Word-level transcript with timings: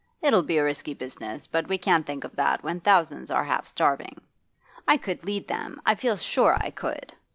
It'll 0.19 0.41
be 0.41 0.57
a 0.57 0.63
risky 0.63 0.95
business, 0.95 1.45
but 1.45 1.67
we 1.67 1.77
can't 1.77 2.07
think 2.07 2.23
of 2.23 2.35
that 2.35 2.63
when 2.63 2.79
thousands 2.79 3.29
are 3.29 3.43
half 3.43 3.67
starving. 3.67 4.19
I 4.87 4.97
could 4.97 5.23
lead 5.25 5.47
them, 5.47 5.79
I 5.85 5.93
feel 5.93 6.17
sure 6.17 6.57
I 6.59 6.71
could! 6.71 7.13